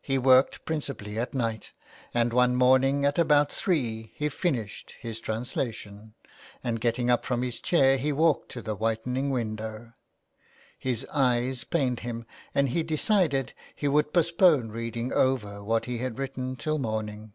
He 0.00 0.16
worked 0.16 0.64
principally 0.64 1.18
at 1.18 1.34
night, 1.34 1.74
and 2.14 2.32
one 2.32 2.56
morning 2.56 3.04
about 3.04 3.52
three 3.52 4.10
he 4.14 4.30
finished 4.30 4.94
his 5.00 5.20
translation, 5.20 6.14
and 6.64 6.80
getting 6.80 7.10
up 7.10 7.26
from 7.26 7.42
his 7.42 7.60
chair 7.60 7.98
he 7.98 8.10
walked 8.10 8.50
to 8.52 8.62
the 8.62 8.74
whitening 8.74 9.28
window. 9.28 9.92
His 10.78 11.04
eyes 11.12 11.64
pained 11.64 12.00
him, 12.00 12.24
and 12.54 12.70
he 12.70 12.82
decided 12.82 13.52
he 13.76 13.86
would 13.86 14.14
postpone 14.14 14.70
reading 14.70 15.12
over 15.12 15.62
what 15.62 15.84
he 15.84 15.98
had 15.98 16.18
written 16.18 16.56
till 16.56 16.78
morning. 16.78 17.34